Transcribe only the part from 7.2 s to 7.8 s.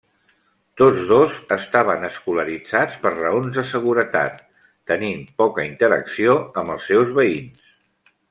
veïns.